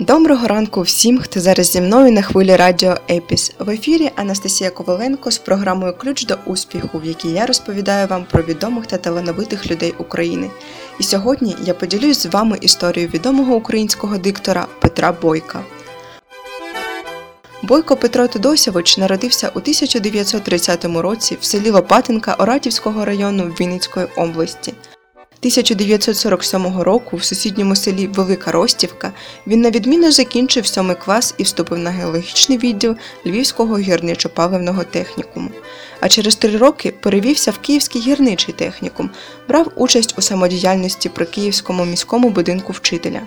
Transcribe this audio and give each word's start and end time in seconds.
Доброго 0.00 0.48
ранку 0.48 0.82
всім, 0.82 1.18
хто 1.18 1.40
зараз 1.40 1.70
зі 1.70 1.80
мною 1.80 2.12
на 2.12 2.22
хвилі 2.22 2.56
радіо 2.56 2.96
Епіс. 3.10 3.52
В 3.58 3.70
ефірі 3.70 4.10
Анастасія 4.16 4.70
Коваленко 4.70 5.30
з 5.30 5.38
програмою 5.38 5.94
Ключ 5.98 6.26
до 6.26 6.36
успіху, 6.46 6.98
в 6.98 7.04
якій 7.04 7.28
я 7.28 7.46
розповідаю 7.46 8.06
вам 8.06 8.24
про 8.30 8.42
відомих 8.42 8.86
та 8.86 8.96
талановитих 8.96 9.70
людей 9.70 9.94
України. 9.98 10.50
І 11.00 11.02
сьогодні 11.02 11.56
я 11.64 11.74
поділюсь 11.74 12.22
з 12.22 12.26
вами 12.26 12.58
історією 12.60 13.10
відомого 13.14 13.54
українського 13.54 14.18
диктора 14.18 14.66
Петра 14.80 15.12
Бойка. 15.22 15.60
Бойко 17.62 17.96
Петро 17.96 18.28
Тодосєвич 18.28 18.98
народився 18.98 19.48
у 19.48 19.58
1930 19.58 20.84
році 20.84 21.38
в 21.40 21.44
селі 21.44 21.70
Лопатинка 21.70 22.34
Оратівського 22.34 23.04
району 23.04 23.44
Вінницької 23.44 24.06
області. 24.16 24.74
1947 25.40 26.80
року 26.80 27.16
в 27.16 27.24
сусідньому 27.24 27.76
селі 27.76 28.06
Велика 28.06 28.52
Ростівка 28.52 29.12
він 29.46 29.60
на 29.60 29.70
відміну 29.70 30.12
закінчив 30.12 30.66
сьомий 30.66 30.96
клас 30.96 31.34
і 31.38 31.42
вступив 31.42 31.78
на 31.78 31.90
геологічний 31.90 32.58
відділ 32.58 32.96
Львівського 33.26 33.78
гірничо-паливного 33.78 34.84
технікуму. 34.84 35.50
А 36.00 36.08
через 36.08 36.36
три 36.36 36.56
роки 36.56 36.94
перевівся 37.00 37.50
в 37.50 37.58
Київський 37.58 38.00
гірничий 38.00 38.54
технікум, 38.54 39.10
брав 39.48 39.72
участь 39.76 40.14
у 40.18 40.22
самодіяльності 40.22 41.08
при 41.08 41.26
Київському 41.26 41.84
міському 41.84 42.30
будинку 42.30 42.72
вчителя. 42.72 43.20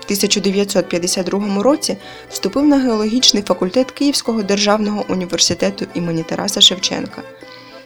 В 0.00 0.04
1952 0.04 1.62
році 1.62 1.96
вступив 2.30 2.66
на 2.66 2.78
геологічний 2.78 3.42
факультет 3.42 3.90
Київського 3.90 4.42
державного 4.42 5.04
університету 5.08 5.86
імені 5.94 6.22
Тараса 6.22 6.60
Шевченка. 6.60 7.22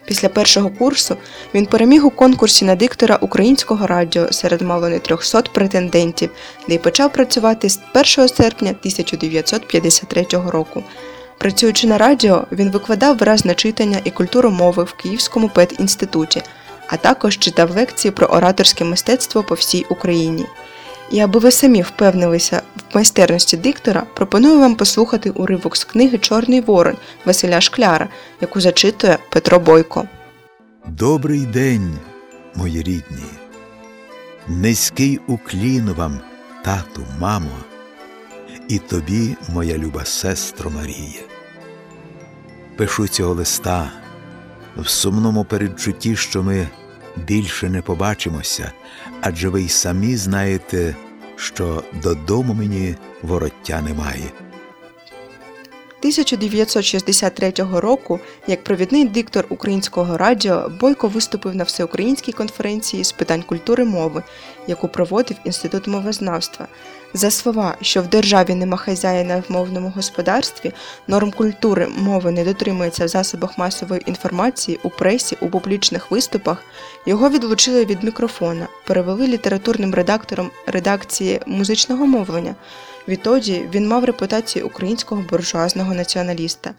Після 0.08 0.28
першого 0.28 0.70
курсу 0.70 1.16
він 1.54 1.66
переміг 1.66 2.06
у 2.06 2.10
конкурсі 2.10 2.64
на 2.64 2.74
диктора 2.74 3.16
українського 3.20 3.86
радіо 3.86 4.32
серед 4.32 4.62
мало 4.62 4.88
не 4.88 4.98
300 4.98 5.42
претендентів, 5.42 6.30
де 6.68 6.74
й 6.74 6.78
почав 6.78 7.12
працювати 7.12 7.68
з 7.70 7.80
1 7.94 8.28
серпня 8.28 8.70
1953 8.70 10.26
року. 10.46 10.84
Працюючи 11.38 11.86
на 11.86 11.98
радіо, 11.98 12.44
він 12.52 12.70
викладав 12.70 13.16
виразне 13.16 13.54
читання 13.54 14.00
і 14.04 14.10
культуру 14.10 14.50
мови 14.50 14.84
в 14.84 14.92
Київському 14.92 15.48
педінституті, 15.48 16.42
а 16.86 16.96
також 16.96 17.38
читав 17.38 17.70
лекції 17.76 18.12
про 18.12 18.26
ораторське 18.26 18.84
мистецтво 18.84 19.42
по 19.42 19.54
всій 19.54 19.86
Україні. 19.88 20.46
І 21.10 21.20
аби 21.20 21.40
ви 21.40 21.50
самі 21.50 21.82
впевнилися 21.82 22.62
в 22.76 22.96
майстерності 22.96 23.56
диктора, 23.56 24.02
пропоную 24.14 24.60
вам 24.60 24.74
послухати 24.74 25.30
уривок 25.30 25.76
з 25.76 25.84
книги 25.84 26.18
Чорний 26.18 26.60
Ворон 26.60 26.96
Василя 27.24 27.60
Шкляра, 27.60 28.08
яку 28.40 28.60
зачитує 28.60 29.18
Петро 29.30 29.58
Бойко. 29.58 30.04
Добрий 30.86 31.40
день, 31.40 31.98
мої 32.54 32.78
рідні. 32.78 33.24
Низький 34.48 35.20
уклін 35.26 35.92
вам, 35.96 36.20
тату, 36.64 37.02
мамо, 37.20 37.56
і 38.68 38.78
тобі, 38.78 39.36
моя 39.48 39.78
люба 39.78 40.04
сестро 40.04 40.70
Марія. 40.70 41.22
Пишу 42.76 43.08
цього 43.08 43.34
листа 43.34 43.90
в 44.76 44.88
сумному 44.88 45.44
передчутті, 45.44 46.16
що 46.16 46.42
ми 46.42 46.68
більше 47.26 47.70
не 47.70 47.82
побачимося, 47.82 48.72
адже 49.20 49.48
ви 49.48 49.62
й 49.62 49.68
самі 49.68 50.16
знаєте, 50.16 50.96
що 51.36 51.82
додому 52.02 52.54
мені 52.54 52.94
вороття 53.22 53.82
немає. 53.82 54.24
1963 55.98 57.52
року, 57.72 58.20
як 58.46 58.64
провідний 58.64 59.04
диктор 59.04 59.44
українського 59.48 60.16
радіо, 60.16 60.70
Бойко 60.80 61.08
виступив 61.08 61.54
на 61.54 61.64
всеукраїнській 61.64 62.32
конференції 62.32 63.04
з 63.04 63.12
питань 63.12 63.42
культури 63.42 63.84
мови, 63.84 64.22
яку 64.66 64.88
проводив 64.88 65.36
Інститут 65.44 65.86
мовознавства. 65.86 66.68
За 67.14 67.30
слова, 67.30 67.76
що 67.80 68.02
в 68.02 68.06
державі 68.08 68.54
нема 68.54 68.76
хазяїна 68.76 69.42
в 69.48 69.52
мовному 69.52 69.92
господарстві, 69.96 70.72
норм 71.06 71.30
культури 71.30 71.88
мови 71.98 72.30
не 72.30 72.44
дотримується 72.44 73.04
в 73.04 73.08
засобах 73.08 73.58
масової 73.58 74.02
інформації, 74.06 74.80
у 74.82 74.90
пресі, 74.90 75.36
у 75.40 75.48
публічних 75.48 76.10
виступах, 76.10 76.64
його 77.06 77.30
відлучили 77.30 77.84
від 77.84 78.04
мікрофона, 78.04 78.68
перевели 78.86 79.26
літературним 79.26 79.94
редактором 79.94 80.50
редакції 80.66 81.40
музичного 81.46 82.06
мовлення. 82.06 82.54
Відтоді 83.08 83.68
він 83.74 83.88
мав 83.88 84.04
репутацію 84.04 84.66
українського 84.66 85.24
буржуазного 85.30 85.94
націоналіста. 85.94 86.74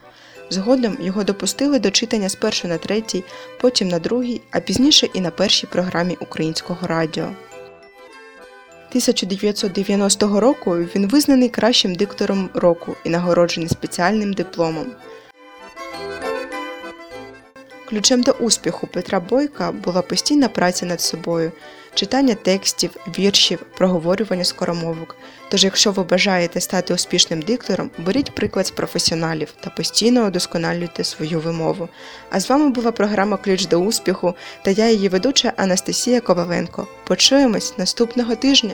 Згодом 0.50 0.97
його 1.01 1.23
допустили 1.23 1.79
до 1.79 1.91
читання 1.91 2.29
спершу 2.29 2.67
на 2.67 2.78
третій, 2.78 3.23
потім 3.62 3.88
на 3.88 4.00
другій, 4.00 4.41
а 4.51 4.59
пізніше 4.59 5.07
і 5.13 5.22
на 5.22 5.31
першій 5.31 5.67
програмі 5.67 6.17
українського 6.22 6.88
радіо. 6.88 7.23
1990 8.90 10.40
року 10.40 10.72
він 10.75 11.07
визнаний 11.07 11.50
кращим 11.50 11.95
диктором 11.95 12.50
року 12.53 12.96
і 13.03 13.09
нагороджений 13.09 13.69
спеціальним 13.69 14.34
дипломом. 14.34 14.85
Ключем 17.85 18.23
до 18.23 18.31
успіху 18.31 18.88
Петра 18.88 19.19
Бойка 19.19 19.72
була 19.72 20.01
постійна 20.01 20.47
праця 20.47 20.85
над 20.85 21.01
собою, 21.01 21.51
читання 21.94 22.35
текстів, 22.35 22.95
віршів, 23.19 23.66
проговорювання 23.77 24.44
скоромовок. 24.44 25.16
Тож, 25.50 25.63
якщо 25.63 25.91
ви 25.91 26.03
бажаєте 26.03 26.61
стати 26.61 26.94
успішним 26.94 27.41
диктором, 27.41 27.89
беріть 27.97 28.35
приклад 28.35 28.67
з 28.67 28.72
професіоналів 28.72 29.53
та 29.59 29.69
постійно 29.69 30.28
удосконалюйте 30.28 31.03
свою 31.03 31.39
вимову. 31.39 31.89
А 32.29 32.39
з 32.39 32.49
вами 32.49 32.69
була 32.69 32.91
програма 32.91 33.38
Ключ 33.38 33.67
до 33.67 33.78
успіху 33.78 34.33
та 34.61 34.72
я 34.72 34.89
її 34.89 35.09
ведуча 35.09 35.53
Анастасія 35.57 36.22
Коваленко. 36.22 36.88
Почуємось 37.03 37.78
наступного 37.78 38.35
тижня! 38.35 38.73